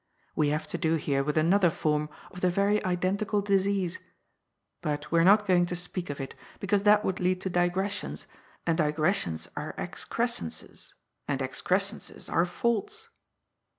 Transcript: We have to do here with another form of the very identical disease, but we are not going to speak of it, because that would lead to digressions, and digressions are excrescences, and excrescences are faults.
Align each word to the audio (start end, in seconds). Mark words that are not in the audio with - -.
We 0.35 0.47
have 0.47 0.65
to 0.69 0.79
do 0.79 0.95
here 0.95 1.23
with 1.23 1.37
another 1.37 1.69
form 1.69 2.09
of 2.31 2.41
the 2.41 2.49
very 2.49 2.83
identical 2.83 3.39
disease, 3.39 3.99
but 4.81 5.11
we 5.11 5.19
are 5.19 5.23
not 5.23 5.45
going 5.45 5.67
to 5.67 5.75
speak 5.75 6.09
of 6.09 6.19
it, 6.19 6.33
because 6.59 6.81
that 6.85 7.05
would 7.05 7.19
lead 7.19 7.39
to 7.41 7.51
digressions, 7.51 8.25
and 8.65 8.79
digressions 8.79 9.47
are 9.55 9.75
excrescences, 9.77 10.95
and 11.27 11.39
excrescences 11.39 12.29
are 12.33 12.45
faults. 12.45 13.09